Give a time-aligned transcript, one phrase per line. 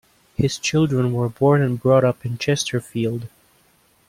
[0.35, 3.27] His children were born and brought up in Chesterfield.